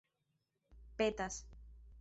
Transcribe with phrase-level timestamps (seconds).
[0.97, 1.37] petas